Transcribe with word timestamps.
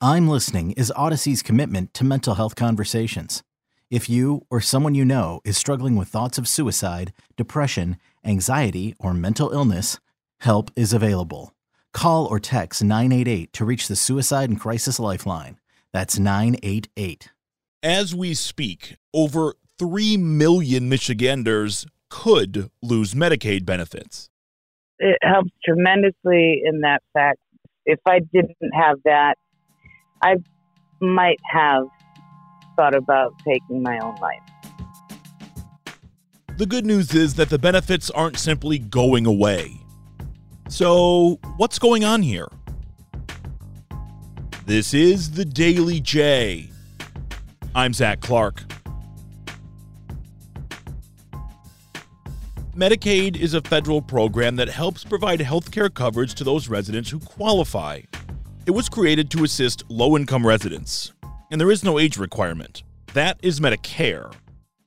I'm 0.00 0.28
listening 0.28 0.70
is 0.72 0.92
Odyssey's 0.94 1.42
commitment 1.42 1.92
to 1.94 2.04
mental 2.04 2.36
health 2.36 2.54
conversations. 2.54 3.42
If 3.90 4.08
you 4.08 4.42
or 4.48 4.60
someone 4.60 4.94
you 4.94 5.04
know 5.04 5.40
is 5.44 5.58
struggling 5.58 5.96
with 5.96 6.06
thoughts 6.06 6.38
of 6.38 6.46
suicide, 6.46 7.12
depression, 7.36 7.96
anxiety, 8.24 8.94
or 9.00 9.12
mental 9.12 9.50
illness, 9.50 9.98
help 10.38 10.70
is 10.76 10.92
available. 10.92 11.52
Call 11.92 12.26
or 12.26 12.38
text 12.38 12.84
988 12.84 13.52
to 13.54 13.64
reach 13.64 13.88
the 13.88 13.96
Suicide 13.96 14.48
and 14.48 14.60
Crisis 14.60 15.00
Lifeline. 15.00 15.58
That's 15.92 16.16
988. 16.16 17.30
As 17.82 18.14
we 18.14 18.34
speak, 18.34 18.98
over 19.12 19.54
3 19.80 20.16
million 20.16 20.88
Michiganders 20.88 21.86
could 22.08 22.70
lose 22.80 23.14
Medicaid 23.14 23.66
benefits. 23.66 24.30
It 25.00 25.18
helps 25.22 25.50
tremendously 25.64 26.62
in 26.64 26.82
that 26.82 27.02
fact. 27.12 27.40
If 27.84 27.98
I 28.06 28.20
didn't 28.20 28.54
have 28.74 28.98
that, 29.04 29.38
I 30.22 30.36
might 31.00 31.38
have 31.50 31.86
thought 32.76 32.94
about 32.94 33.34
taking 33.44 33.82
my 33.82 33.98
own 33.98 34.16
life. 34.16 34.40
The 36.56 36.66
good 36.66 36.84
news 36.84 37.14
is 37.14 37.34
that 37.34 37.50
the 37.50 37.58
benefits 37.58 38.10
aren't 38.10 38.36
simply 38.36 38.78
going 38.78 39.26
away. 39.26 39.80
So, 40.68 41.38
what's 41.56 41.78
going 41.78 42.04
on 42.04 42.22
here? 42.22 42.48
This 44.66 44.92
is 44.92 45.30
the 45.30 45.44
Daily 45.44 46.00
J. 46.00 46.68
I'm 47.74 47.92
Zach 47.92 48.20
Clark. 48.20 48.64
Medicaid 52.76 53.36
is 53.36 53.54
a 53.54 53.60
federal 53.62 54.02
program 54.02 54.56
that 54.56 54.68
helps 54.68 55.04
provide 55.04 55.40
health 55.40 55.70
care 55.70 55.88
coverage 55.88 56.34
to 56.34 56.44
those 56.44 56.68
residents 56.68 57.10
who 57.10 57.18
qualify. 57.18 58.00
It 58.68 58.74
was 58.74 58.90
created 58.90 59.30
to 59.30 59.44
assist 59.44 59.82
low 59.88 60.14
income 60.14 60.46
residents, 60.46 61.14
and 61.50 61.58
there 61.58 61.70
is 61.70 61.82
no 61.82 61.98
age 61.98 62.18
requirement. 62.18 62.82
That 63.14 63.40
is 63.42 63.60
Medicare. 63.60 64.30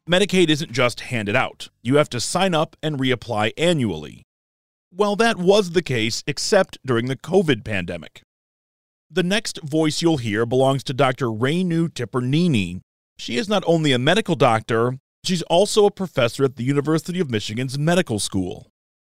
Medicaid 0.08 0.50
isn't 0.50 0.72
just 0.72 1.00
handed 1.00 1.36
out, 1.36 1.70
you 1.82 1.96
have 1.96 2.08
to 2.10 2.20
sign 2.20 2.54
up 2.54 2.76
and 2.84 3.00
reapply 3.00 3.54
annually. 3.58 4.22
Well, 4.94 5.16
that 5.16 5.38
was 5.38 5.72
the 5.72 5.82
case, 5.82 6.24
except 6.28 6.78
during 6.86 7.08
the 7.08 7.16
COVID 7.16 7.66
pandemic. 7.66 8.22
The 9.10 9.24
next 9.24 9.60
voice 9.64 10.00
you'll 10.00 10.18
hear 10.18 10.46
belongs 10.46 10.84
to 10.84 10.94
Dr. 10.94 11.26
Renu 11.26 11.90
Tipirneni. 11.90 12.82
She 13.18 13.36
is 13.38 13.50
not 13.50 13.64
only 13.66 13.94
a 13.94 13.98
medical 13.98 14.36
doctor, 14.36 15.00
she's 15.24 15.42
also 15.50 15.88
a 15.88 15.92
professor 15.92 16.44
at 16.44 16.56
the 16.56 16.64
University 16.64 17.20
of 17.20 17.32
Michigan's 17.32 17.80
Medical 17.80 18.20
School. 18.20 18.68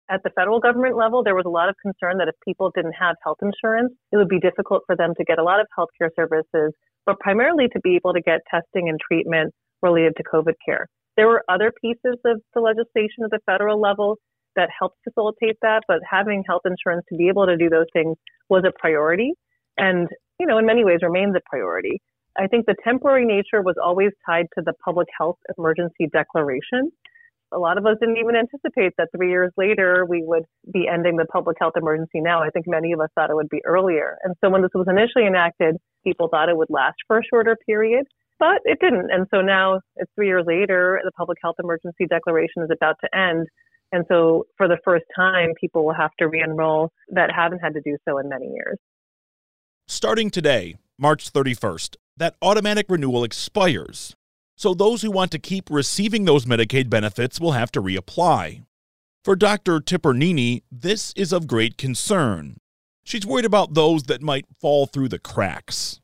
At 0.10 0.22
the 0.24 0.32
federal 0.36 0.60
government 0.60 0.98
level, 0.98 1.24
there 1.24 1.36
was 1.36 1.46
a 1.46 1.50
lot 1.50 1.70
of 1.70 1.76
concern 1.82 2.18
that 2.18 2.28
if 2.28 2.36
people 2.46 2.72
didn't 2.76 2.94
have 2.94 3.16
health 3.24 3.38
insurance, 3.42 3.94
it 4.12 4.18
would 4.18 4.28
be 4.28 4.40
difficult 4.40 4.84
for 4.86 4.96
them 4.96 5.14
to 5.18 5.24
get 5.24 5.40
a 5.40 5.44
lot 5.44 5.60
of 5.60 5.68
healthcare 5.78 6.10
services, 6.16 6.74
but 7.06 7.20
primarily 7.20 7.68
to 7.70 7.80
be 7.82 7.96
able 7.96 8.14
to 8.14 8.22
get 8.22 8.42
testing 8.52 8.90
and 8.90 9.00
treatment 9.00 9.54
related 9.82 10.14
to 10.18 10.24
COVID 10.24 10.54
care. 10.66 10.88
There 11.16 11.28
were 11.28 11.44
other 11.48 11.72
pieces 11.80 12.18
of 12.26 12.42
the 12.54 12.60
legislation 12.60 13.24
at 13.24 13.32
the 13.32 13.40
federal 13.46 13.80
level 13.80 14.18
that 14.56 14.70
helped 14.78 14.98
facilitate 15.04 15.58
that, 15.62 15.84
but 15.88 16.00
having 16.10 16.44
health 16.48 16.64
insurance 16.66 17.06
to 17.10 17.18
be 17.18 17.30
able 17.30 17.46
to 17.46 17.58
do 17.58 17.70
those 17.70 17.88
things 17.94 18.18
was 18.50 18.64
a 18.68 18.72
priority 18.78 19.34
and, 19.78 20.08
you 20.40 20.46
know, 20.46 20.58
in 20.58 20.66
many 20.66 20.84
ways 20.84 21.00
remains 21.02 21.36
a 21.36 21.42
priority. 21.50 22.02
I 22.38 22.48
think 22.48 22.66
the 22.66 22.76
temporary 22.84 23.26
nature 23.26 23.62
was 23.62 23.76
always 23.84 24.10
tied 24.26 24.48
to 24.58 24.64
the 24.66 24.74
public 24.84 25.08
health 25.18 25.38
emergency 25.58 26.08
declaration. 26.12 26.92
A 27.54 27.60
lot 27.60 27.78
of 27.78 27.86
us 27.86 27.98
didn't 28.00 28.18
even 28.18 28.36
anticipate 28.36 28.94
that 28.98 29.10
three 29.16 29.30
years 29.30 29.52
later 29.58 30.06
we 30.08 30.24
would 30.24 30.44
be 30.72 30.88
ending 30.92 31.18
the 31.18 31.26
public 31.26 31.58
health 31.60 31.74
emergency 31.76 32.22
now. 32.22 32.42
I 32.42 32.50
think 32.50 32.66
many 32.68 32.92
of 32.94 33.00
us 33.00 33.10
thought 33.16 33.30
it 33.30 33.36
would 33.36 33.50
be 33.50 33.62
earlier. 33.66 34.18
And 34.24 34.36
so 34.44 34.50
when 34.50 34.62
this 34.62 34.72
was 34.74 34.88
initially 34.90 35.28
enacted, 35.28 35.78
people 36.04 36.28
thought 36.30 36.50
it 36.50 36.58
would 36.58 36.70
last 36.70 36.96
for 37.08 37.20
a 37.20 37.24
shorter 37.24 37.58
period, 37.66 38.06
but 38.40 38.62
it 38.66 38.80
didn't. 38.80 39.12
And 39.12 39.28
so 39.32 39.42
now 39.42 39.82
it's 39.96 40.12
three 40.16 40.28
years 40.28 40.46
later, 40.48 41.00
the 41.04 41.12
public 41.12 41.38
health 41.42 41.56
emergency 41.64 42.06
declaration 42.10 42.64
is 42.64 42.70
about 42.72 42.96
to 43.02 43.18
end. 43.18 43.48
And 43.92 44.06
so 44.10 44.46
for 44.58 44.68
the 44.68 44.78
first 44.84 45.06
time, 45.16 45.50
people 45.60 45.86
will 45.86 45.94
have 45.94 46.12
to 46.20 46.28
re 46.28 46.42
enroll 46.44 46.92
that 47.10 47.32
haven't 47.32 47.60
had 47.60 47.74
to 47.76 47.82
do 47.82 47.98
so 48.08 48.18
in 48.18 48.28
many 48.30 48.48
years. 48.48 48.78
Starting 49.88 50.30
today, 50.30 50.76
March 50.98 51.32
31st, 51.32 51.98
that 52.18 52.36
automatic 52.42 52.88
renewal 52.90 53.24
expires. 53.24 54.16
So 54.56 54.74
those 54.74 55.02
who 55.02 55.12
want 55.12 55.32
to 55.32 55.40
keep 55.40 55.70
receiving 55.70 56.26
those 56.26 56.46
Medicaid 56.46 56.90
benefits 56.90 57.40
will 57.40 57.54
have 57.54 57.72
to 57.72 57.82
reapply. 57.82 58.64
For 59.24 59.36
Dr. 59.36 59.80
Tipirneni, 59.80 60.64
this 60.72 61.14
is 61.16 61.32
of 61.32 61.48
great 61.48 61.78
concern. 61.78 62.58
She's 63.04 63.26
worried 63.26 63.46
about 63.46 63.74
those 63.74 64.04
that 64.04 64.22
might 64.22 64.46
fall 64.60 64.86
through 64.86 65.10
the 65.10 65.20
cracks. 65.20 66.00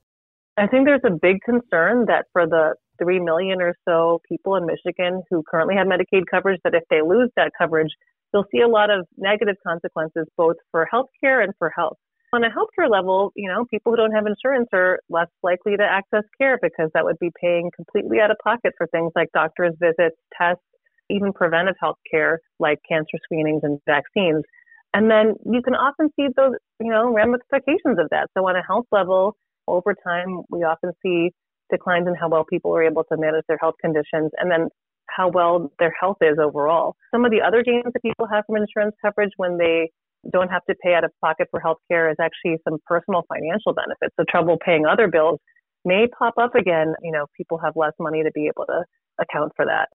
I 0.57 0.67
think 0.67 0.85
there's 0.85 1.01
a 1.05 1.11
big 1.11 1.37
concern 1.43 2.05
that 2.07 2.25
for 2.33 2.45
the 2.45 2.75
3 3.01 3.19
million 3.19 3.61
or 3.61 3.73
so 3.87 4.19
people 4.27 4.55
in 4.55 4.65
Michigan 4.65 5.21
who 5.29 5.43
currently 5.49 5.75
have 5.75 5.87
Medicaid 5.87 6.23
coverage, 6.29 6.59
that 6.63 6.75
if 6.75 6.83
they 6.89 7.01
lose 7.01 7.29
that 7.35 7.51
coverage, 7.57 7.91
they'll 8.31 8.45
see 8.51 8.59
a 8.59 8.67
lot 8.67 8.89
of 8.89 9.05
negative 9.17 9.55
consequences 9.65 10.25
both 10.37 10.57
for 10.71 10.87
healthcare 10.93 11.43
and 11.43 11.53
for 11.57 11.71
health. 11.75 11.97
On 12.31 12.43
a 12.43 12.49
healthcare 12.49 12.89
level, 12.89 13.31
you 13.35 13.49
know, 13.49 13.65
people 13.71 13.91
who 13.91 13.97
don't 13.97 14.11
have 14.11 14.27
insurance 14.27 14.69
are 14.71 14.99
less 15.09 15.29
likely 15.41 15.75
to 15.75 15.83
access 15.83 16.23
care 16.37 16.59
because 16.61 16.89
that 16.93 17.03
would 17.03 17.17
be 17.19 17.31
paying 17.41 17.71
completely 17.75 18.19
out 18.19 18.29
of 18.29 18.37
pocket 18.43 18.73
for 18.77 18.85
things 18.87 19.11
like 19.15 19.29
doctor's 19.33 19.73
visits, 19.79 20.15
tests, 20.37 20.61
even 21.09 21.33
preventive 21.33 21.75
health 21.79 21.97
care 22.09 22.39
like 22.59 22.77
cancer 22.87 23.17
screenings 23.23 23.61
and 23.63 23.79
vaccines. 23.87 24.43
And 24.93 25.09
then 25.09 25.35
you 25.45 25.61
can 25.63 25.73
often 25.73 26.09
see 26.15 26.27
those, 26.35 26.53
you 26.79 26.91
know, 26.91 27.11
ramifications 27.11 27.97
of 27.97 28.09
that. 28.11 28.27
So 28.37 28.47
on 28.47 28.55
a 28.55 28.63
health 28.65 28.85
level, 28.91 29.35
over 29.67 29.95
time, 29.95 30.41
we 30.49 30.59
often 30.59 30.91
see 31.03 31.31
declines 31.71 32.07
in 32.07 32.15
how 32.15 32.29
well 32.29 32.45
people 32.47 32.75
are 32.75 32.83
able 32.83 33.03
to 33.05 33.17
manage 33.17 33.45
their 33.47 33.59
health 33.59 33.75
conditions 33.81 34.31
and 34.37 34.51
then 34.51 34.67
how 35.07 35.29
well 35.29 35.71
their 35.79 35.93
health 35.99 36.17
is 36.21 36.37
overall. 36.39 36.95
Some 37.11 37.25
of 37.25 37.31
the 37.31 37.41
other 37.41 37.63
gains 37.63 37.91
that 37.93 38.01
people 38.01 38.27
have 38.31 38.43
from 38.45 38.57
insurance 38.57 38.95
coverage 39.01 39.31
when 39.37 39.57
they 39.57 39.91
don't 40.31 40.49
have 40.49 40.63
to 40.69 40.75
pay 40.83 40.93
out 40.93 41.03
of 41.03 41.11
pocket 41.23 41.47
for 41.51 41.59
health 41.59 41.77
care 41.89 42.09
is 42.09 42.17
actually 42.19 42.57
some 42.67 42.79
personal 42.85 43.23
financial 43.27 43.73
benefits. 43.73 44.13
The 44.17 44.25
trouble 44.29 44.57
paying 44.63 44.85
other 44.85 45.07
bills 45.07 45.39
may 45.85 46.07
pop 46.17 46.35
up 46.41 46.55
again. 46.55 46.93
You 47.01 47.11
know, 47.11 47.25
people 47.37 47.59
have 47.63 47.73
less 47.75 47.93
money 47.99 48.23
to 48.23 48.31
be 48.31 48.47
able 48.47 48.65
to 48.65 48.83
account 49.19 49.53
for 49.55 49.65
that. 49.65 49.89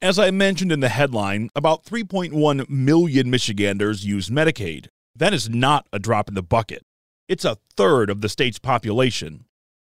As 0.00 0.18
I 0.18 0.30
mentioned 0.30 0.70
in 0.70 0.80
the 0.80 0.90
headline, 0.90 1.50
about 1.56 1.84
3.1 1.84 2.68
million 2.68 3.30
Michiganders 3.30 4.04
use 4.04 4.28
Medicaid. 4.30 4.88
That 5.16 5.34
is 5.34 5.50
not 5.50 5.86
a 5.92 5.98
drop 5.98 6.28
in 6.28 6.34
the 6.34 6.42
bucket. 6.42 6.82
It's 7.26 7.44
a 7.44 7.58
third 7.76 8.08
of 8.08 8.20
the 8.20 8.28
state's 8.28 8.60
population. 8.60 9.46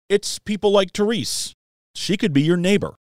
It's 0.09 0.39
people 0.41 0.73
like 0.73 0.93
Therese. 0.93 1.55
She 1.95 2.17
could 2.17 2.33
be 2.33 2.43
your 2.43 2.57
neighbor. 2.57 2.95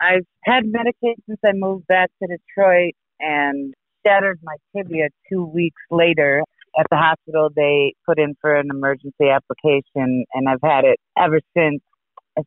I've 0.00 0.24
had 0.44 0.64
Medicaid 0.64 1.16
since 1.26 1.38
I 1.44 1.52
moved 1.52 1.86
back 1.86 2.10
to 2.22 2.28
Detroit 2.28 2.94
and 3.20 3.74
shattered 4.06 4.38
my 4.42 4.56
tibia 4.74 5.08
two 5.30 5.44
weeks 5.44 5.80
later. 5.90 6.42
At 6.78 6.86
the 6.90 6.96
hospital, 6.96 7.50
they 7.54 7.94
put 8.06 8.18
in 8.18 8.36
for 8.40 8.54
an 8.54 8.68
emergency 8.70 9.28
application, 9.28 10.24
and 10.32 10.48
I've 10.48 10.62
had 10.62 10.84
it 10.84 10.98
ever 11.18 11.40
since. 11.56 11.80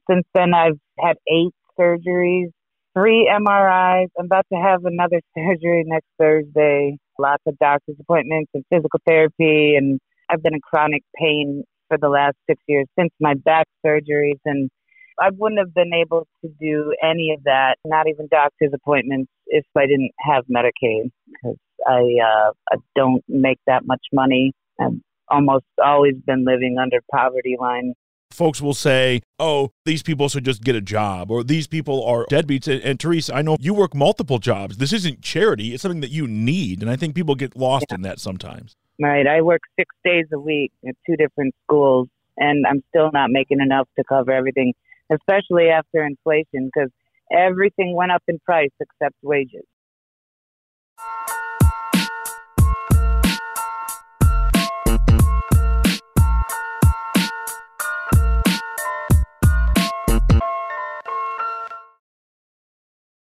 Since 0.10 0.26
then, 0.34 0.54
I've 0.54 0.80
had 0.98 1.18
eight 1.28 1.54
surgeries, 1.78 2.52
three 2.94 3.30
MRIs. 3.32 4.08
I'm 4.18 4.26
about 4.26 4.46
to 4.54 4.60
have 4.60 4.86
another 4.86 5.20
surgery 5.38 5.84
next 5.86 6.08
Thursday. 6.18 6.98
Lots 7.20 7.44
of 7.46 7.58
doctor's 7.60 7.98
appointments 8.00 8.50
and 8.54 8.64
physical 8.70 9.00
therapy, 9.06 9.76
and 9.76 10.00
I've 10.30 10.42
been 10.42 10.54
in 10.54 10.62
chronic 10.62 11.04
pain 11.16 11.64
for 11.90 11.98
the 11.98 12.10
last 12.10 12.36
six 12.50 12.62
years 12.68 12.88
since 12.98 13.12
my 13.20 13.34
back 13.34 13.68
surgeries, 13.86 14.40
and 14.46 14.70
I 15.20 15.30
wouldn't 15.32 15.60
have 15.60 15.74
been 15.74 15.94
able 15.94 16.28
to 16.44 16.52
do 16.60 16.94
any 17.04 17.34
of 17.38 17.44
that, 17.44 17.76
not 17.86 18.08
even 18.08 18.28
doctor's 18.28 18.72
appointments, 18.74 19.32
if 19.48 19.66
I 19.76 19.86
didn't 19.86 20.12
have 20.20 20.46
Medicaid 20.46 21.12
because 21.28 21.58
I 21.88 22.02
uh, 22.24 22.52
I 22.72 22.78
don't 22.96 23.24
make 23.28 23.60
that 23.68 23.86
much 23.86 24.02
money. 24.12 24.54
I've 24.80 25.00
almost 25.30 25.66
always 25.84 26.16
been 26.26 26.46
living 26.46 26.78
under 26.82 27.00
poverty 27.12 27.56
line. 27.60 27.94
Folks 28.32 28.62
will 28.62 28.74
say, 28.74 29.22
"Oh, 29.38 29.70
these 29.86 30.02
people 30.02 30.28
should 30.28 30.46
just 30.46 30.64
get 30.64 30.76
a 30.76 30.82
job," 30.82 31.30
or 31.30 31.44
"These 31.44 31.68
people 31.68 32.04
are 32.06 32.26
deadbeats." 32.32 32.68
And, 32.68 32.82
and 32.82 33.00
Teresa, 33.00 33.36
I 33.36 33.44
know 33.44 33.58
you 33.60 33.74
work 33.74 33.94
multiple 33.94 34.40
jobs. 34.40 34.78
This 34.78 34.94
isn't 34.94 35.22
charity; 35.22 35.74
it's 35.74 35.84
something 35.84 36.02
that 36.02 36.12
you 36.12 36.28
need, 36.28 36.82
and 36.82 36.90
I 36.90 36.96
think 36.96 37.14
people 37.14 37.36
get 37.36 37.56
lost 37.56 37.86
yeah. 37.90 37.96
in 37.96 38.02
that 38.04 38.20
sometimes. 38.20 38.76
Right. 39.00 39.28
I 39.28 39.42
work 39.42 39.62
six 39.78 39.94
days 40.04 40.26
a 40.34 40.40
week 40.40 40.72
at 40.88 40.96
two 41.06 41.16
different 41.16 41.54
schools 41.64 42.10
and 42.38 42.66
I'm 42.68 42.84
still 42.90 43.12
not 43.12 43.30
making 43.32 43.60
enough 43.60 43.88
to 43.98 44.04
cover 44.04 44.32
everything, 44.32 44.74
especially 45.12 45.70
after 45.70 46.06
inflation, 46.06 46.70
because 46.74 46.90
everything 47.32 47.96
went 47.96 48.12
up 48.12 48.24
in 48.28 48.40
price 48.40 48.72
except 48.80 49.16
wages. 49.22 49.64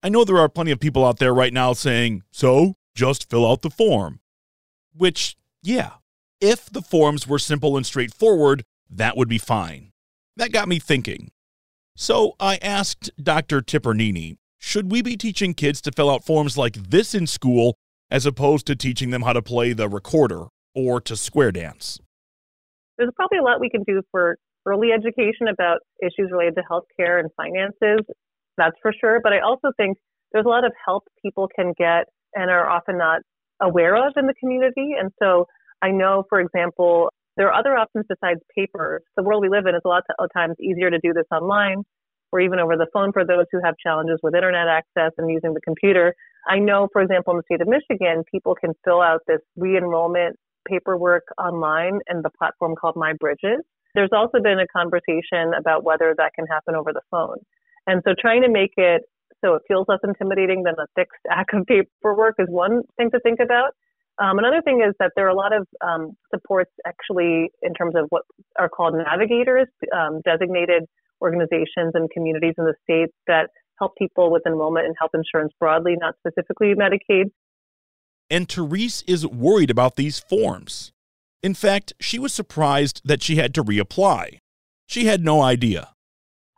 I 0.02 0.08
know 0.08 0.22
there 0.24 0.38
are 0.38 0.48
plenty 0.48 0.70
of 0.70 0.78
people 0.78 1.04
out 1.04 1.18
there 1.18 1.34
right 1.34 1.52
now 1.52 1.72
saying, 1.72 2.22
so 2.30 2.74
just 2.94 3.28
fill 3.28 3.44
out 3.44 3.62
the 3.62 3.70
form. 3.70 4.20
Which, 4.94 5.36
yeah, 5.62 5.94
if 6.40 6.70
the 6.70 6.80
forms 6.80 7.26
were 7.26 7.40
simple 7.40 7.76
and 7.76 7.84
straightforward, 7.84 8.64
that 8.88 9.16
would 9.16 9.28
be 9.28 9.38
fine. 9.38 9.90
That 10.36 10.52
got 10.52 10.68
me 10.68 10.78
thinking. 10.78 11.32
So 11.96 12.36
I 12.38 12.56
asked 12.56 13.10
Dr. 13.20 13.60
Tipirneni, 13.60 14.36
should 14.58 14.92
we 14.92 15.02
be 15.02 15.16
teaching 15.16 15.54
kids 15.54 15.80
to 15.80 15.92
fill 15.92 16.10
out 16.10 16.24
forms 16.24 16.56
like 16.56 16.74
this 16.74 17.14
in 17.14 17.26
school 17.26 17.76
as 18.10 18.26
opposed 18.26 18.66
to 18.66 18.76
teaching 18.76 19.10
them 19.10 19.22
how 19.22 19.32
to 19.32 19.42
play 19.42 19.72
the 19.72 19.88
recorder 19.88 20.44
or 20.74 21.00
to 21.00 21.16
square 21.16 21.50
dance? 21.50 21.98
There's 22.98 23.10
probably 23.16 23.38
a 23.38 23.42
lot 23.42 23.60
we 23.60 23.70
can 23.70 23.82
do 23.82 24.02
for 24.10 24.36
early 24.66 24.88
education 24.92 25.48
about 25.50 25.78
issues 26.02 26.30
related 26.30 26.56
to 26.56 26.62
healthcare 26.70 27.18
and 27.18 27.30
finances 27.36 28.04
that's 28.56 28.76
for 28.82 28.92
sure. 28.98 29.20
But 29.22 29.32
I 29.32 29.40
also 29.40 29.70
think 29.76 29.98
there's 30.32 30.46
a 30.46 30.48
lot 30.48 30.64
of 30.64 30.72
help 30.84 31.04
people 31.22 31.48
can 31.54 31.72
get 31.78 32.04
and 32.34 32.50
are 32.50 32.68
often 32.68 32.98
not 32.98 33.22
aware 33.60 33.96
of 33.96 34.12
in 34.16 34.26
the 34.26 34.34
community. 34.40 34.94
And 34.98 35.10
so 35.22 35.46
I 35.82 35.90
know, 35.90 36.24
for 36.28 36.40
example, 36.40 37.10
there 37.36 37.48
are 37.48 37.58
other 37.58 37.76
options 37.76 38.06
besides 38.08 38.40
paper. 38.54 39.02
The 39.16 39.22
world 39.22 39.42
we 39.42 39.48
live 39.48 39.66
in 39.66 39.74
is 39.74 39.82
a 39.84 39.88
lot 39.88 40.02
of 40.18 40.28
times 40.34 40.56
easier 40.60 40.90
to 40.90 40.98
do 40.98 41.12
this 41.12 41.26
online 41.30 41.82
or 42.32 42.40
even 42.40 42.58
over 42.58 42.76
the 42.76 42.86
phone 42.92 43.12
for 43.12 43.24
those 43.24 43.44
who 43.52 43.60
have 43.64 43.74
challenges 43.82 44.18
with 44.22 44.34
internet 44.34 44.68
access 44.68 45.12
and 45.18 45.30
using 45.30 45.54
the 45.54 45.60
computer. 45.60 46.14
I 46.48 46.58
know, 46.58 46.88
for 46.92 47.02
example, 47.02 47.32
in 47.34 47.38
the 47.38 47.42
state 47.44 47.60
of 47.60 47.68
Michigan, 47.68 48.24
people 48.30 48.54
can 48.54 48.72
fill 48.84 49.00
out 49.00 49.20
this 49.26 49.40
re-enrollment 49.56 50.36
paperwork 50.66 51.24
online 51.38 52.00
in 52.10 52.22
the 52.22 52.30
platform 52.38 52.74
called 52.74 52.96
MI 52.96 53.12
Bridges. 53.18 53.62
There's 53.94 54.10
also 54.12 54.38
been 54.42 54.58
a 54.58 54.66
conversation 54.66 55.54
about 55.58 55.84
whether 55.84 56.14
that 56.16 56.32
can 56.34 56.46
happen 56.46 56.74
over 56.74 56.92
the 56.92 57.02
phone. 57.10 57.38
And 57.86 58.02
so 58.04 58.14
trying 58.18 58.42
to 58.42 58.48
make 58.48 58.72
it 58.76 59.02
so 59.44 59.54
it 59.54 59.62
feels 59.68 59.86
less 59.88 60.00
intimidating 60.02 60.62
than 60.62 60.74
a 60.78 60.86
thick 60.96 61.08
stack 61.24 61.46
of 61.52 61.66
paperwork 61.66 62.36
is 62.38 62.48
one 62.48 62.82
thing 62.96 63.10
to 63.10 63.20
think 63.20 63.38
about. 63.40 63.72
Um, 64.18 64.38
another 64.38 64.62
thing 64.62 64.82
is 64.86 64.94
that 64.98 65.12
there 65.14 65.26
are 65.26 65.30
a 65.30 65.34
lot 65.34 65.52
of 65.52 65.66
um, 65.86 66.16
supports 66.34 66.70
actually 66.86 67.50
in 67.62 67.74
terms 67.74 67.94
of 67.96 68.06
what 68.08 68.22
are 68.58 68.68
called 68.68 68.94
navigators, 68.94 69.68
um, 69.94 70.22
designated 70.24 70.84
organizations 71.20 71.92
and 71.94 72.10
communities 72.10 72.54
in 72.56 72.64
the 72.64 72.74
state 72.82 73.10
that 73.26 73.50
help 73.78 73.94
people 73.96 74.30
with 74.32 74.42
enrollment 74.46 74.86
and 74.86 74.94
health 74.98 75.10
insurance 75.14 75.52
broadly, 75.60 75.96
not 75.98 76.14
specifically 76.18 76.74
Medicaid. 76.74 77.30
And 78.30 78.48
Therese 78.48 79.02
is 79.06 79.26
worried 79.26 79.70
about 79.70 79.96
these 79.96 80.18
forms. 80.18 80.92
In 81.42 81.54
fact, 81.54 81.92
she 82.00 82.18
was 82.18 82.32
surprised 82.32 83.02
that 83.04 83.22
she 83.22 83.36
had 83.36 83.54
to 83.54 83.62
reapply. 83.62 84.38
She 84.86 85.06
had 85.06 85.22
no 85.22 85.42
idea. 85.42 85.90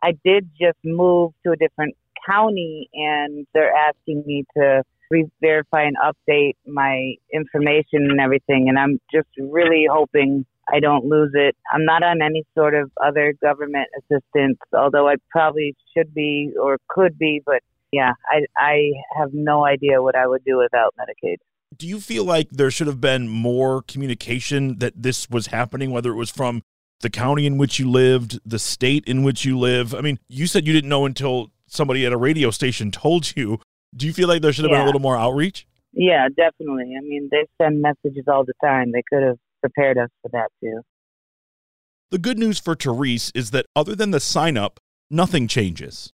I 0.01 0.13
did 0.23 0.49
just 0.59 0.77
move 0.83 1.33
to 1.45 1.51
a 1.51 1.57
different 1.57 1.95
county 2.25 2.89
and 2.93 3.45
they're 3.53 3.73
asking 3.73 4.23
me 4.25 4.45
to 4.55 4.83
re-verify 5.09 5.83
and 5.83 5.95
update 5.97 6.53
my 6.65 7.13
information 7.33 8.07
and 8.09 8.19
everything. 8.19 8.67
And 8.69 8.77
I'm 8.77 8.99
just 9.13 9.29
really 9.39 9.85
hoping 9.89 10.45
I 10.71 10.79
don't 10.79 11.05
lose 11.05 11.31
it. 11.33 11.55
I'm 11.73 11.85
not 11.85 12.03
on 12.03 12.21
any 12.21 12.45
sort 12.55 12.75
of 12.75 12.91
other 13.03 13.33
government 13.41 13.87
assistance, 13.97 14.59
although 14.77 15.07
I 15.07 15.15
probably 15.31 15.75
should 15.95 16.13
be 16.13 16.51
or 16.61 16.77
could 16.87 17.17
be. 17.17 17.41
But 17.45 17.61
yeah, 17.91 18.11
I, 18.29 18.45
I 18.57 18.91
have 19.17 19.29
no 19.33 19.65
idea 19.65 20.01
what 20.01 20.15
I 20.15 20.27
would 20.27 20.43
do 20.45 20.57
without 20.57 20.93
Medicaid. 20.99 21.37
Do 21.75 21.87
you 21.87 21.99
feel 21.99 22.23
like 22.23 22.49
there 22.51 22.71
should 22.71 22.87
have 22.87 23.01
been 23.01 23.27
more 23.27 23.81
communication 23.83 24.79
that 24.79 25.01
this 25.01 25.29
was 25.29 25.47
happening, 25.47 25.91
whether 25.91 26.11
it 26.11 26.15
was 26.15 26.29
from 26.29 26.63
the 27.01 27.09
county 27.09 27.45
in 27.45 27.57
which 27.57 27.79
you 27.79 27.89
lived, 27.89 28.39
the 28.45 28.59
state 28.59 29.05
in 29.05 29.23
which 29.23 29.45
you 29.45 29.57
live. 29.57 29.95
I 29.95 30.01
mean, 30.01 30.19
you 30.27 30.47
said 30.47 30.67
you 30.67 30.73
didn't 30.73 30.89
know 30.89 31.05
until 31.05 31.51
somebody 31.67 32.05
at 32.05 32.13
a 32.13 32.17
radio 32.17 32.51
station 32.51 32.91
told 32.91 33.35
you. 33.35 33.59
Do 33.95 34.05
you 34.05 34.13
feel 34.13 34.27
like 34.27 34.41
there 34.41 34.53
should 34.53 34.65
have 34.65 34.71
yeah. 34.71 34.77
been 34.77 34.83
a 34.83 34.85
little 34.85 35.01
more 35.01 35.17
outreach? 35.17 35.67
Yeah, 35.93 36.27
definitely. 36.29 36.95
I 36.97 37.01
mean, 37.01 37.29
they 37.31 37.45
send 37.61 37.81
messages 37.81 38.25
all 38.27 38.45
the 38.45 38.53
time. 38.63 38.91
They 38.91 39.03
could 39.09 39.23
have 39.23 39.37
prepared 39.61 39.97
us 39.97 40.09
for 40.21 40.29
that 40.31 40.49
too. 40.61 40.81
The 42.11 42.19
good 42.19 42.37
news 42.37 42.59
for 42.59 42.75
Therese 42.75 43.31
is 43.35 43.51
that 43.51 43.65
other 43.75 43.95
than 43.95 44.11
the 44.11 44.19
sign 44.19 44.57
up, 44.57 44.79
nothing 45.09 45.47
changes. 45.47 46.11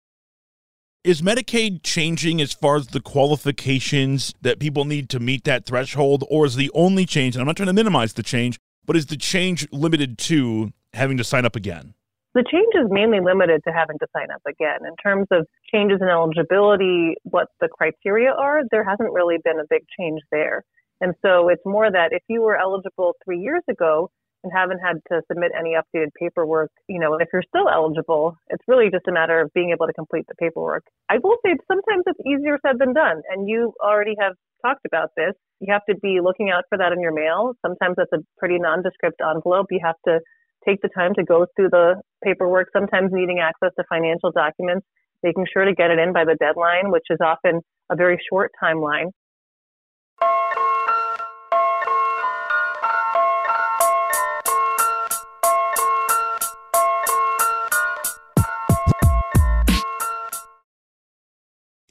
Is 1.05 1.21
Medicaid 1.21 1.83
changing 1.83 2.41
as 2.41 2.53
far 2.53 2.77
as 2.77 2.89
the 2.89 3.01
qualifications 3.01 4.35
that 4.41 4.59
people 4.59 4.87
need 4.87 5.11
to 5.11 5.21
meet 5.21 5.45
that 5.45 5.67
threshold, 5.67 6.25
or 6.31 6.47
is 6.47 6.57
the 6.57 6.71
only 6.75 7.05
change, 7.05 7.35
and 7.35 7.43
I'm 7.43 7.47
not 7.47 7.57
trying 7.57 7.67
to 7.67 7.75
minimize 7.75 8.15
the 8.15 8.23
change, 8.23 8.59
but 8.87 8.97
is 8.97 9.07
the 9.07 9.17
change 9.17 9.69
limited 9.71 10.17
to 10.19 10.73
having 10.95 11.19
to 11.19 11.25
sign 11.25 11.45
up 11.45 11.57
again? 11.57 11.95
The 12.35 12.45
change 12.51 12.75
is 12.75 12.91
mainly 12.91 13.21
limited 13.21 13.63
to 13.65 13.73
having 13.73 13.97
to 14.01 14.07
sign 14.13 14.31
up 14.35 14.43
again. 14.49 14.81
In 14.87 14.97
terms 14.97 15.29
of 15.31 15.47
changes 15.73 15.99
in 16.01 16.09
eligibility, 16.09 17.15
what 17.23 17.47
the 17.61 17.69
criteria 17.69 18.33
are, 18.33 18.63
there 18.73 18.83
hasn't 18.83 19.13
really 19.13 19.37
been 19.45 19.61
a 19.61 19.71
big 19.71 19.83
change 19.99 20.21
there. 20.33 20.65
And 21.01 21.15
so 21.23 21.49
it's 21.49 21.63
more 21.65 21.91
that 21.91 22.13
if 22.13 22.23
you 22.29 22.43
were 22.43 22.57
eligible 22.57 23.15
three 23.25 23.39
years 23.39 23.63
ago 23.71 24.11
and 24.43 24.53
haven't 24.53 24.81
had 24.81 24.97
to 25.13 25.23
submit 25.31 25.53
any 25.57 25.75
updated 25.75 26.09
paperwork, 26.19 26.73
you 26.89 26.99
know, 26.99 27.15
if 27.15 27.29
you're 27.33 27.45
still 27.47 27.69
eligible, 27.69 28.37
it's 28.49 28.65
really 28.67 28.91
just 28.91 29.07
a 29.07 29.13
matter 29.13 29.41
of 29.41 29.53
being 29.55 29.71
able 29.71 29.87
to 29.87 29.93
complete 29.93 30.27
the 30.27 30.35
paperwork. 30.35 30.83
I 31.09 31.19
will 31.23 31.37
say 31.47 31.55
sometimes 31.71 32.03
it's 32.07 32.21
easier 32.27 32.59
said 32.67 32.81
than 32.81 32.95
done. 32.95 33.23
And 33.31 33.49
you 33.49 33.75
already 33.81 34.17
have 34.21 34.35
talked 34.61 34.85
about 34.87 35.11
this. 35.17 35.35
You 35.61 35.73
have 35.73 35.85
to 35.89 35.95
be 36.03 36.21
looking 36.21 36.51
out 36.51 36.65
for 36.69 36.79
that 36.79 36.93
in 36.93 37.01
your 37.01 37.15
mail. 37.15 37.55
Sometimes 37.63 37.95
that's 37.97 38.13
a 38.13 38.25
pretty 38.39 38.59
nondescript 38.59 39.21
envelope. 39.21 39.67
You 39.71 39.81
have 39.85 39.97
to 40.09 40.19
take 40.67 40.81
the 40.83 40.89
time 40.89 41.15
to 41.15 41.25
go 41.25 41.47
through 41.57 41.71
the 41.71 42.01
paperwork, 42.23 42.69
sometimes 42.73 43.11
needing 43.13 43.41
access 43.41 43.71
to 43.79 43.85
financial 43.89 44.31
documents, 44.33 44.87
making 45.23 45.47
sure 45.53 45.65
to 45.65 45.75
get 45.75 45.91
it 45.91 45.99
in 45.99 46.13
by 46.13 46.25
the 46.25 46.37
deadline, 46.41 46.91
which 46.91 47.07
is 47.11 47.19
often 47.25 47.61
a 47.91 47.97
very 47.97 48.19
short 48.31 48.51
timeline. 48.63 49.11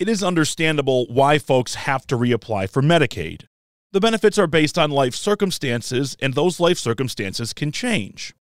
it 0.04 0.10
is 0.10 0.22
understandable 0.22 1.06
why 1.06 1.40
folks 1.40 1.76
have 1.76 2.06
to 2.06 2.18
reapply 2.18 2.70
for 2.70 2.82
Medicaid. 2.82 3.46
The 3.94 4.02
benefits 4.02 4.38
are 4.38 4.48
based 4.48 4.78
on 4.78 4.92
life 4.92 5.16
circumstances, 5.16 6.18
and 6.22 6.34
those 6.34 6.60
life 6.60 6.78
circumstances 6.78 7.54
can 7.54 7.72
change. 7.72 8.36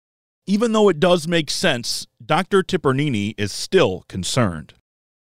Even 0.47 0.73
though 0.73 0.89
it 0.89 0.99
does 0.99 1.29
make 1.29 1.51
sense, 1.51 2.07
Dr. 2.25 2.63
Tipirneni 2.63 3.35
is 3.39 3.53
still 3.53 4.05
concerned. 4.09 4.75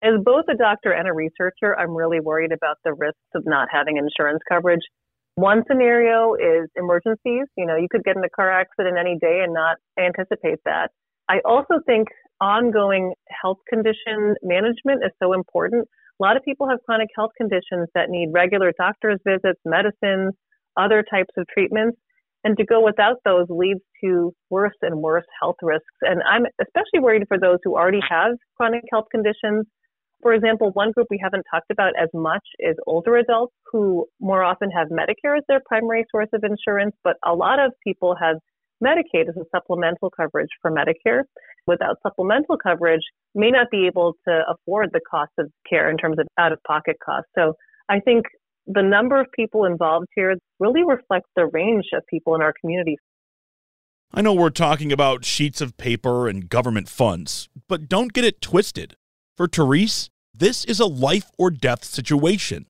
As 0.03 0.15
both 0.23 0.45
a 0.51 0.57
doctor 0.57 0.93
and 0.93 1.09
a 1.09 1.13
researcher, 1.13 1.79
I'm 1.79 1.95
really 1.97 2.21
worried 2.21 2.53
about 2.53 2.77
the 2.85 2.93
risks 2.93 3.31
of 3.35 3.45
not 3.47 3.69
having 3.71 3.97
insurance 3.97 4.41
coverage. 4.49 4.83
One 5.37 5.63
scenario 5.67 6.35
is 6.35 6.69
emergencies. 6.77 7.47
You 7.57 7.67
know, 7.67 7.77
you 7.77 7.89
could 7.91 8.05
get 8.05 8.17
in 8.17 8.23
a 8.23 8.29
car 8.29 8.51
accident 8.51 8.99
any 8.99 9.17
day 9.19 9.41
and 9.43 9.55
not 9.55 9.77
anticipate 9.99 10.59
that. 10.65 10.91
I 11.29 11.41
also 11.45 11.81
think 11.87 12.09
ongoing 12.41 13.15
health 13.31 13.59
condition 13.69 14.35
management 14.43 15.03
is 15.05 15.13
so 15.23 15.33
important. 15.33 15.89
A 16.21 16.23
lot 16.23 16.37
of 16.37 16.43
people 16.45 16.69
have 16.69 16.79
chronic 16.85 17.09
health 17.17 17.31
conditions 17.37 17.89
that 17.95 18.11
need 18.11 18.29
regular 18.33 18.73
doctor's 18.79 19.19
visits, 19.27 19.59
medicines, 19.65 20.35
other 20.77 21.03
types 21.03 21.33
of 21.37 21.47
treatments. 21.53 21.97
And 22.45 22.57
to 22.59 22.65
go 22.65 22.85
without 22.85 23.17
those 23.25 23.47
leads 23.49 23.81
to 24.03 24.33
worse 24.51 24.77
and 24.83 25.01
worse 25.01 25.25
health 25.41 25.57
risks. 25.63 25.97
And 26.03 26.23
I'm 26.31 26.45
especially 26.61 27.01
worried 27.01 27.25
for 27.27 27.39
those 27.39 27.59
who 27.65 27.75
already 27.75 28.01
have 28.09 28.33
chronic 28.57 28.83
health 28.93 29.07
conditions. 29.11 29.65
For 30.23 30.35
example, 30.35 30.71
one 30.75 30.93
group 30.93 31.07
we 31.11 31.19
haven't 31.23 31.45
talked 31.51 31.71
about 31.71 31.93
as 32.01 32.09
much 32.13 32.45
is 32.59 32.77
older 32.87 33.17
adults 33.17 33.55
who 33.73 34.07
more 34.21 34.43
often 34.43 34.71
have 34.71 34.89
Medicare 34.89 35.39
as 35.39 35.45
their 35.49 35.61
primary 35.67 36.05
source 36.11 36.29
of 36.35 36.45
insurance, 36.45 36.95
but 37.03 37.17
a 37.25 37.35
lot 37.35 37.59
of 37.59 37.73
people 37.83 38.15
have 38.21 38.37
Medicaid 38.83 39.29
as 39.29 39.37
a 39.37 39.45
supplemental 39.55 40.11
coverage 40.11 40.51
for 40.61 40.71
Medicare. 40.71 41.23
Without 41.67 41.97
supplemental 42.03 42.59
coverage, 42.63 43.03
may 43.35 43.51
not 43.51 43.69
be 43.71 43.87
able 43.87 44.15
to 44.29 44.43
afford 44.49 44.91
the 44.93 45.01
cost 45.11 45.33
of 45.39 45.51
care 45.69 45.91
in 45.91 45.97
terms 45.97 46.19
of 46.19 46.27
out 46.39 46.53
of 46.53 46.59
pocket 46.67 46.97
costs. 47.05 47.31
So 47.35 47.55
I 47.89 48.01
think 48.01 48.27
the 48.67 48.83
number 48.83 49.21
of 49.21 49.27
people 49.33 49.65
involved 49.65 50.07
here 50.15 50.35
really 50.59 50.85
reflects 50.85 51.29
the 51.37 51.47
range 51.47 51.87
of 51.93 52.07
people 52.07 52.35
in 52.35 52.43
our 52.43 52.55
community. 52.61 52.97
I 54.13 54.23
know 54.23 54.33
we're 54.33 54.51
talking 54.51 54.93
about 54.93 55.25
sheets 55.25 55.61
of 55.61 55.77
paper 55.77 56.29
and 56.29 56.49
government 56.49 56.89
funds, 56.89 57.49
but 57.69 57.89
don't 57.89 58.13
get 58.13 58.25
it 58.25 58.41
twisted. 58.41 58.97
For 59.37 59.49
Therese, 59.49 60.09
this 60.33 60.65
is 60.65 60.79
a 60.79 60.87
life 60.87 61.31
or 61.39 61.51
death 61.51 61.85
situation. 61.85 62.67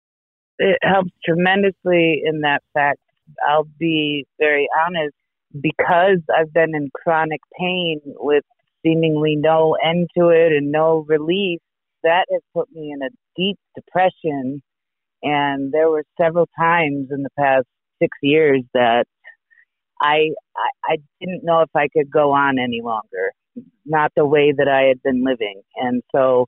It 0.58 0.78
helps 0.82 1.10
tremendously 1.24 2.22
in 2.24 2.40
that 2.40 2.62
fact. 2.72 3.00
I'll 3.46 3.68
be 3.78 4.26
very 4.38 4.68
honest 4.86 5.14
because 5.60 6.18
I've 6.34 6.52
been 6.52 6.74
in 6.74 6.90
chronic 6.94 7.40
pain 7.58 8.00
with 8.04 8.44
seemingly 8.84 9.36
no 9.36 9.76
end 9.84 10.08
to 10.16 10.28
it 10.28 10.52
and 10.52 10.70
no 10.70 11.04
relief, 11.08 11.60
that 12.02 12.26
has 12.30 12.42
put 12.52 12.70
me 12.72 12.92
in 12.92 13.02
a 13.02 13.10
deep 13.36 13.58
depression. 13.74 14.62
And 15.24 15.72
there 15.72 15.90
were 15.90 16.04
several 16.20 16.48
times 16.58 17.08
in 17.12 17.24
the 17.24 17.30
past 17.38 17.66
six 18.02 18.16
years 18.22 18.62
that 18.74 19.06
I, 20.02 20.30
I 20.56 20.94
I 20.94 20.96
didn't 21.20 21.44
know 21.44 21.62
if 21.62 21.70
I 21.74 21.88
could 21.96 22.10
go 22.10 22.32
on 22.32 22.58
any 22.58 22.80
longer, 22.82 23.32
not 23.86 24.12
the 24.16 24.26
way 24.26 24.52
that 24.56 24.68
I 24.68 24.88
had 24.88 25.02
been 25.02 25.24
living, 25.24 25.62
and 25.76 26.02
so 26.14 26.46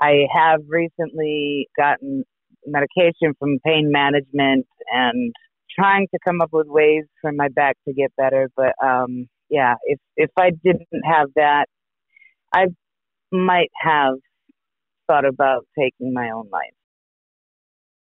I 0.00 0.26
have 0.34 0.60
recently 0.68 1.68
gotten 1.76 2.24
medication 2.66 3.34
from 3.38 3.58
pain 3.64 3.90
management 3.92 4.66
and 4.92 5.32
trying 5.78 6.08
to 6.12 6.18
come 6.26 6.40
up 6.40 6.50
with 6.52 6.66
ways 6.68 7.04
for 7.20 7.32
my 7.32 7.48
back 7.48 7.76
to 7.86 7.94
get 7.94 8.12
better. 8.16 8.50
But 8.56 8.74
um, 8.84 9.28
yeah, 9.50 9.74
if 9.84 9.98
if 10.16 10.30
I 10.38 10.50
didn't 10.50 10.88
have 11.04 11.28
that, 11.36 11.66
I 12.54 12.66
might 13.32 13.70
have 13.82 14.14
thought 15.08 15.26
about 15.26 15.66
taking 15.78 16.12
my 16.14 16.30
own 16.30 16.48
life. 16.52 16.77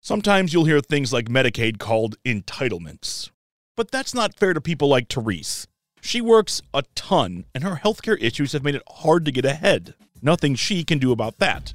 Sometimes 0.05 0.53
you'll 0.53 0.65
hear 0.65 0.81
things 0.81 1.13
like 1.13 1.27
Medicaid 1.27 1.79
called 1.79 2.17
entitlements. 2.25 3.31
But 3.77 3.93
that's 3.93 4.13
not 4.13 4.35
fair 4.35 4.53
to 4.53 4.61
people 4.61 4.89
like 4.89 5.09
Therese. 5.09 5.69
She 6.01 6.21
works 6.21 6.61
a 6.75 6.83
ton, 6.97 7.45
and 7.55 7.63
her 7.63 7.77
healthcare 7.77 8.21
issues 8.21 8.51
have 8.51 8.65
made 8.65 8.75
it 8.75 8.83
hard 8.89 9.25
to 9.27 9.31
get 9.31 9.45
ahead. 9.45 9.95
Nothing 10.21 10.57
she 10.57 10.83
can 10.83 10.99
do 10.99 11.13
about 11.13 11.39
that. 11.39 11.73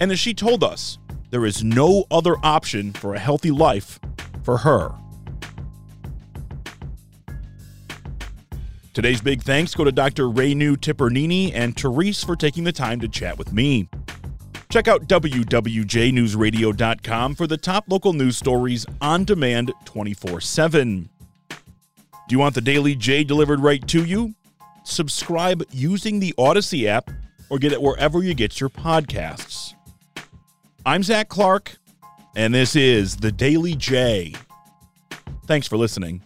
And 0.00 0.12
as 0.12 0.20
she 0.20 0.32
told 0.34 0.62
us, 0.62 0.98
there 1.30 1.44
is 1.44 1.64
no 1.64 2.04
other 2.12 2.36
option 2.44 2.92
for 2.92 3.16
a 3.16 3.18
healthy 3.18 3.50
life 3.50 3.98
for 4.44 4.58
her. 4.58 4.94
Today's 8.94 9.20
big 9.20 9.42
thanks 9.42 9.74
go 9.74 9.82
to 9.82 9.90
Dr. 9.90 10.26
Renu 10.26 10.76
Tipirneni 10.76 11.50
and 11.52 11.76
Therese 11.76 12.22
for 12.22 12.36
taking 12.36 12.62
the 12.62 12.72
time 12.72 13.00
to 13.00 13.08
chat 13.08 13.36
with 13.36 13.52
me. 13.52 13.88
Check 14.70 14.88
out 14.88 15.06
WWJNewsRadio.com 15.08 17.34
for 17.34 17.48
the 17.48 17.56
top 17.56 17.86
local 17.88 18.12
news 18.12 18.36
stories 18.36 18.84
on 19.00 19.24
demand 19.24 19.72
24 19.84 20.40
7. 20.40 21.08
Do 21.48 21.56
you 22.28 22.38
want 22.38 22.54
the 22.54 22.60
Daily 22.60 22.94
J 22.94 23.24
delivered 23.24 23.58
right 23.60 23.84
to 23.88 24.04
you? 24.04 24.34
Subscribe 24.84 25.64
using 25.72 26.20
the 26.20 26.32
Odyssey 26.38 26.86
app 26.88 27.10
or 27.50 27.58
get 27.58 27.72
it 27.72 27.82
wherever 27.82 28.22
you 28.22 28.34
get 28.34 28.60
your 28.60 28.70
podcasts. 28.70 29.74
I'm 30.86 31.02
Zach 31.02 31.28
Clark, 31.28 31.76
and 32.36 32.54
this 32.54 32.76
is 32.76 33.16
the 33.16 33.32
Daily 33.32 33.74
J. 33.74 34.36
Thanks 35.46 35.66
for 35.66 35.76
listening. 35.76 36.22